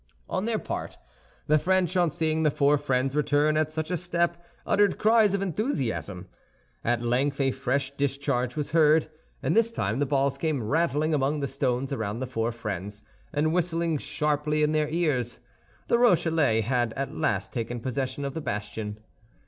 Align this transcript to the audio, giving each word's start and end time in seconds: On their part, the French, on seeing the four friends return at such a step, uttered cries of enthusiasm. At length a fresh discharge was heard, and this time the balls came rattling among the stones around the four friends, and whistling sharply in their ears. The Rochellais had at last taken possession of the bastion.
On 0.27 0.45
their 0.45 0.57
part, 0.57 0.97
the 1.45 1.59
French, 1.59 1.95
on 1.95 2.09
seeing 2.09 2.41
the 2.41 2.49
four 2.49 2.79
friends 2.79 3.15
return 3.15 3.55
at 3.55 3.71
such 3.71 3.91
a 3.91 3.95
step, 3.97 4.43
uttered 4.65 4.97
cries 4.97 5.35
of 5.35 5.43
enthusiasm. 5.43 6.27
At 6.83 7.03
length 7.03 7.39
a 7.39 7.51
fresh 7.51 7.91
discharge 7.91 8.55
was 8.55 8.71
heard, 8.71 9.11
and 9.43 9.55
this 9.55 9.71
time 9.71 9.99
the 9.99 10.07
balls 10.07 10.39
came 10.39 10.63
rattling 10.63 11.13
among 11.13 11.39
the 11.39 11.47
stones 11.47 11.93
around 11.93 12.17
the 12.19 12.25
four 12.25 12.51
friends, 12.51 13.03
and 13.31 13.53
whistling 13.53 13.99
sharply 13.99 14.63
in 14.63 14.71
their 14.71 14.89
ears. 14.89 15.39
The 15.87 15.99
Rochellais 15.99 16.61
had 16.61 16.93
at 16.93 17.13
last 17.15 17.53
taken 17.53 17.79
possession 17.79 18.25
of 18.25 18.33
the 18.33 18.41
bastion. 18.41 18.97